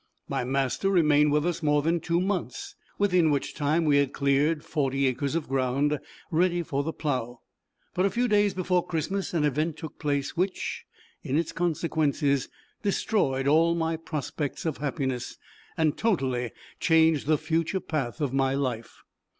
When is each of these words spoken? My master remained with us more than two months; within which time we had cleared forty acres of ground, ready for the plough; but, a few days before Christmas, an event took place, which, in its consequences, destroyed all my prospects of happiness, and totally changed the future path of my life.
My 0.27 0.43
master 0.43 0.89
remained 0.89 1.31
with 1.31 1.45
us 1.45 1.61
more 1.61 1.83
than 1.83 1.99
two 1.99 2.19
months; 2.19 2.73
within 2.97 3.29
which 3.29 3.53
time 3.53 3.85
we 3.85 3.97
had 3.97 4.13
cleared 4.13 4.65
forty 4.65 5.05
acres 5.05 5.35
of 5.35 5.47
ground, 5.47 5.99
ready 6.31 6.63
for 6.63 6.81
the 6.81 6.91
plough; 6.91 7.41
but, 7.93 8.03
a 8.03 8.09
few 8.09 8.27
days 8.27 8.55
before 8.55 8.83
Christmas, 8.83 9.31
an 9.35 9.43
event 9.43 9.77
took 9.77 9.99
place, 9.99 10.35
which, 10.35 10.85
in 11.21 11.37
its 11.37 11.51
consequences, 11.51 12.49
destroyed 12.81 13.47
all 13.47 13.75
my 13.75 13.95
prospects 13.95 14.65
of 14.65 14.77
happiness, 14.77 15.37
and 15.77 15.99
totally 15.99 16.51
changed 16.79 17.27
the 17.27 17.37
future 17.37 17.79
path 17.79 18.21
of 18.21 18.33
my 18.33 18.55
life. 18.55 19.03